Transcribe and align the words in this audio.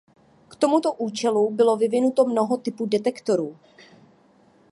K 0.49 0.55
tomuto 0.55 0.93
účelu 0.93 1.49
bylo 1.49 1.77
vyvinuto 1.77 2.25
mnoho 2.25 2.57
typů 2.57 2.85
detektorů. 2.85 3.57